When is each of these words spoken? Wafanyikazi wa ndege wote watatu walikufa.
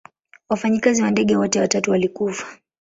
Wafanyikazi 0.49 1.01
wa 1.03 1.11
ndege 1.11 1.35
wote 1.37 1.59
watatu 1.59 1.91
walikufa. 1.91 2.45